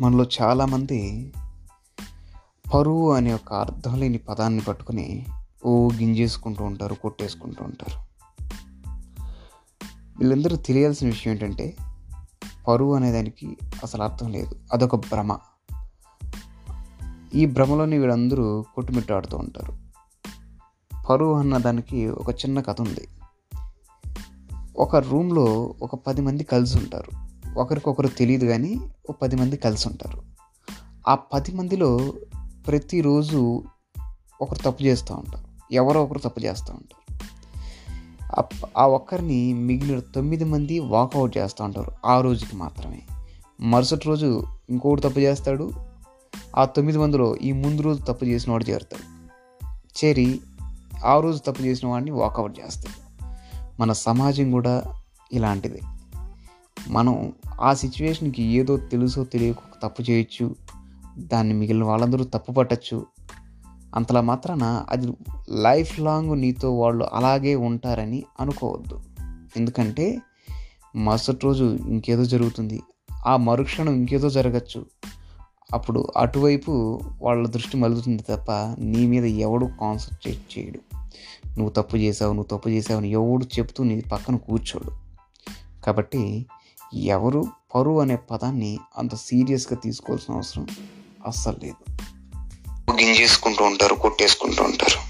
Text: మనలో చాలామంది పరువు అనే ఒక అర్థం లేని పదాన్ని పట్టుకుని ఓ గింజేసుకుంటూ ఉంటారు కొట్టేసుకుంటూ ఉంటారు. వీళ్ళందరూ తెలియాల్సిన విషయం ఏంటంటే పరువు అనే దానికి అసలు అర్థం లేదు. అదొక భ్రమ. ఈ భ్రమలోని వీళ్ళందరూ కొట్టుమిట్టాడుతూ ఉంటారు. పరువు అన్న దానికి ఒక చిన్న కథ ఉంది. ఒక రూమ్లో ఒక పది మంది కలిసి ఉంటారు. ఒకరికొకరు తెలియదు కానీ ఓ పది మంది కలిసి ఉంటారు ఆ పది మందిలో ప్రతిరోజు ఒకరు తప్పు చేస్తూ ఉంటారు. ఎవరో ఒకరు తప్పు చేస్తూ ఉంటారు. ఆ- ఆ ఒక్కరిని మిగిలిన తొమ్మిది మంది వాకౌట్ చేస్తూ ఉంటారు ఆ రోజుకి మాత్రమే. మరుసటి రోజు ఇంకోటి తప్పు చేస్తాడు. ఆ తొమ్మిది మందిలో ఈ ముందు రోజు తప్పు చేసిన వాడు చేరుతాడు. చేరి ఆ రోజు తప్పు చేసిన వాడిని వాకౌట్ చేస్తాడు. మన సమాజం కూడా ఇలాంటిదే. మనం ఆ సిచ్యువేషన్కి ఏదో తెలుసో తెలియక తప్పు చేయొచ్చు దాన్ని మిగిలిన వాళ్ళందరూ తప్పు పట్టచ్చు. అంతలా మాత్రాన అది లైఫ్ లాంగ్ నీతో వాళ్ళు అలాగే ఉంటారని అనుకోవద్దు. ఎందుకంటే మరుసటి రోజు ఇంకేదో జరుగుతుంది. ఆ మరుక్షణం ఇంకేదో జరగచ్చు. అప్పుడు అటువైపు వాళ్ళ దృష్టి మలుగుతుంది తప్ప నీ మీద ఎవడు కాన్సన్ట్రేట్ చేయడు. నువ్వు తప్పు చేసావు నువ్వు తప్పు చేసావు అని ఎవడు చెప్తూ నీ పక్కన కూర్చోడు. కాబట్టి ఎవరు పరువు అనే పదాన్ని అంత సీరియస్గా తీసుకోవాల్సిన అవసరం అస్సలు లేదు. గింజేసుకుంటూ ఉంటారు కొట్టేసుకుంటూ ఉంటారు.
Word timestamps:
మనలో 0.00 0.26
చాలామంది 0.42 1.32
పరువు 2.74 3.12
అనే 3.12 3.34
ఒక 3.34 3.54
అర్థం 3.54 4.00
లేని 4.00 4.18
పదాన్ని 4.18 4.60
పట్టుకుని 4.60 5.26
ఓ 5.66 5.90
గింజేసుకుంటూ 5.90 6.64
ఉంటారు 6.64 6.94
కొట్టేసుకుంటూ 6.94 7.64
ఉంటారు. 7.64 8.10
వీళ్ళందరూ 10.18 10.56
తెలియాల్సిన 10.56 11.08
విషయం 11.08 11.32
ఏంటంటే 11.32 11.76
పరువు 12.68 12.94
అనే 12.94 13.12
దానికి 13.12 13.56
అసలు 13.82 14.02
అర్థం 14.02 14.32
లేదు. 14.32 14.60
అదొక 14.72 14.96
భ్రమ. 14.96 15.38
ఈ 17.34 17.46
భ్రమలోని 17.46 17.98
వీళ్ళందరూ 17.98 18.64
కొట్టుమిట్టాడుతూ 18.74 19.36
ఉంటారు. 19.36 19.78
పరువు 21.10 21.34
అన్న 21.34 21.58
దానికి 21.58 22.06
ఒక 22.06 22.30
చిన్న 22.30 22.60
కథ 22.60 22.80
ఉంది. 22.80 23.08
ఒక 24.76 24.96
రూమ్లో 24.96 25.74
ఒక 25.82 25.94
పది 25.94 26.20
మంది 26.20 26.44
కలిసి 26.44 26.78
ఉంటారు. 26.78 27.29
ఒకరికొకరు 27.56 28.08
తెలియదు 28.08 28.46
కానీ 28.46 28.80
ఓ 29.10 29.12
పది 29.12 29.36
మంది 29.36 29.56
కలిసి 29.56 29.88
ఉంటారు 29.88 30.22
ఆ 31.08 31.14
పది 31.14 31.52
మందిలో 31.52 32.12
ప్రతిరోజు 32.66 33.64
ఒకరు 34.40 34.58
తప్పు 34.58 34.82
చేస్తూ 34.82 35.14
ఉంటారు. 35.14 35.74
ఎవరో 35.74 36.04
ఒకరు 36.04 36.18
తప్పు 36.18 36.40
చేస్తూ 36.40 36.72
ఉంటారు. 36.72 37.00
ఆ- 38.40 38.68
ఆ 38.78 38.86
ఒక్కరిని 38.86 39.54
మిగిలిన 39.54 39.98
తొమ్మిది 39.98 40.44
మంది 40.44 40.78
వాకౌట్ 40.78 41.38
చేస్తూ 41.38 41.64
ఉంటారు 41.64 41.92
ఆ 42.04 42.20
రోజుకి 42.20 42.56
మాత్రమే. 42.56 43.02
మరుసటి 43.60 44.08
రోజు 44.08 44.44
ఇంకోటి 44.70 45.00
తప్పు 45.00 45.18
చేస్తాడు. 45.18 45.72
ఆ 46.56 46.64
తొమ్మిది 46.64 46.98
మందిలో 46.98 47.36
ఈ 47.36 47.52
ముందు 47.52 47.82
రోజు 47.82 48.02
తప్పు 48.02 48.24
చేసిన 48.24 48.52
వాడు 48.52 48.64
చేరుతాడు. 48.64 49.28
చేరి 50.04 50.40
ఆ 51.04 51.20
రోజు 51.20 51.38
తప్పు 51.38 51.62
చేసిన 51.62 51.88
వాడిని 51.88 52.10
వాకౌట్ 52.10 52.60
చేస్తాడు. 52.60 53.24
మన 53.80 53.92
సమాజం 53.92 54.50
కూడా 54.50 54.84
ఇలాంటిదే. 55.32 55.80
మనం 56.88 57.32
ఆ 57.60 57.74
సిచ్యువేషన్కి 57.74 58.42
ఏదో 58.42 58.76
తెలుసో 58.76 59.24
తెలియక 59.24 59.56
తప్పు 59.82 60.02
చేయొచ్చు 60.02 60.54
దాన్ని 61.18 61.54
మిగిలిన 61.54 61.84
వాళ్ళందరూ 61.84 62.24
తప్పు 62.24 62.52
పట్టచ్చు. 62.52 63.06
అంతలా 63.94 64.20
మాత్రాన 64.20 64.84
అది 64.88 65.12
లైఫ్ 65.50 66.00
లాంగ్ 66.00 66.40
నీతో 66.40 66.78
వాళ్ళు 66.78 67.08
అలాగే 67.12 67.54
ఉంటారని 67.54 68.24
అనుకోవద్దు. 68.40 69.00
ఎందుకంటే 69.56 70.20
మరుసటి 70.96 71.38
రోజు 71.44 71.64
ఇంకేదో 71.64 72.24
జరుగుతుంది. 72.24 72.80
ఆ 73.26 73.36
మరుక్షణం 73.36 73.94
ఇంకేదో 73.94 74.30
జరగచ్చు. 74.30 74.86
అప్పుడు 75.72 76.08
అటువైపు 76.16 77.00
వాళ్ళ 77.22 77.48
దృష్టి 77.48 77.76
మలుగుతుంది 77.76 78.22
తప్ప 78.22 78.52
నీ 78.78 79.06
మీద 79.06 79.24
ఎవడు 79.24 79.66
కాన్సన్ట్రేట్ 79.80 80.58
చేయడు. 80.58 80.80
నువ్వు 81.46 81.70
తప్పు 81.70 81.96
చేసావు 81.96 82.32
నువ్వు 82.32 82.58
తప్పు 82.58 82.68
చేసావు 82.68 83.00
అని 83.00 83.10
ఎవడు 83.10 83.44
చెప్తూ 83.44 83.84
నీ 83.84 84.00
పక్కన 84.00 84.36
కూర్చోడు. 84.36 84.90
కాబట్టి 85.84 86.46
ఎవరు 86.94 87.44
పరువు 87.74 88.00
అనే 88.00 88.16
పదాన్ని 88.16 88.78
అంత 88.98 89.14
సీరియస్గా 89.14 89.76
తీసుకోవాల్సిన 89.76 90.34
అవసరం 90.34 90.66
అస్సలు 91.26 91.56
లేదు. 91.62 92.02
గింజేసుకుంటూ 92.92 93.64
ఉంటారు 93.64 93.94
కొట్టేసుకుంటూ 93.94 94.64
ఉంటారు. 94.64 95.09